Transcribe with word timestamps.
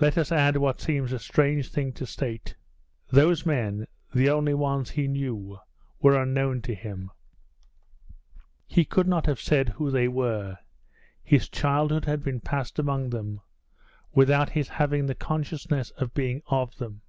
Let 0.00 0.18
us 0.18 0.32
add 0.32 0.56
what 0.56 0.80
seems 0.80 1.12
a 1.12 1.20
strange 1.20 1.70
thing 1.70 1.92
to 1.92 2.06
state. 2.06 2.56
Those 3.10 3.46
men, 3.46 3.86
the 4.12 4.28
only 4.28 4.52
ones 4.52 4.90
he 4.90 5.06
knew, 5.06 5.60
were 6.00 6.20
unknown 6.20 6.60
to 6.62 6.74
him. 6.74 7.12
He 8.66 8.84
could 8.84 9.06
not 9.06 9.26
have 9.26 9.38
said 9.40 9.68
who 9.68 9.92
they 9.92 10.08
were. 10.08 10.58
His 11.22 11.48
childhood 11.48 12.04
had 12.04 12.24
been 12.24 12.40
passed 12.40 12.80
among 12.80 13.10
them, 13.10 13.42
without 14.12 14.48
his 14.50 14.66
having 14.68 15.06
the 15.06 15.14
consciousness 15.14 15.90
of 15.90 16.14
being 16.14 16.42
of 16.48 16.76
them. 16.78 17.02